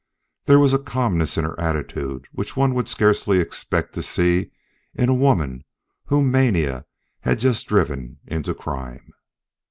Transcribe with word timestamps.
There 0.45 0.57
was 0.57 0.73
a 0.73 0.79
calmness 0.79 1.37
in 1.37 1.43
her 1.45 1.59
attitude 1.59 2.25
which 2.31 2.57
one 2.57 2.73
would 2.73 2.87
scarcely 2.89 3.37
expect 3.37 3.93
to 3.93 4.01
see 4.01 4.49
in 4.95 5.09
a 5.09 5.13
woman 5.13 5.63
whom 6.05 6.31
mania 6.31 6.87
had 7.19 7.37
just 7.37 7.67
driven 7.67 8.17
into 8.25 8.55
crime. 8.55 9.11